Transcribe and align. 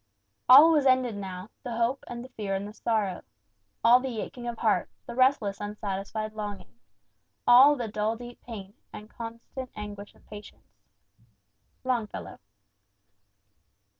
"All 0.49 0.71
was 0.71 0.87
ended 0.87 1.15
now, 1.15 1.51
the 1.61 1.75
hope 1.77 2.03
and 2.07 2.25
the 2.25 2.29
fear, 2.29 2.55
and 2.55 2.67
the 2.67 2.73
sorrow; 2.73 3.21
All 3.83 3.99
the 3.99 4.19
aching 4.19 4.47
of 4.47 4.57
heart, 4.57 4.89
the 5.05 5.13
restless 5.13 5.61
unsatisfied 5.61 6.33
longing, 6.33 6.79
All 7.45 7.75
the 7.75 7.87
dull 7.87 8.15
deep 8.17 8.41
pain, 8.41 8.73
and 8.91 9.11
constant 9.11 9.69
anguish 9.75 10.15
of 10.15 10.25
patience." 10.25 10.73
Longfellow. 11.83 12.39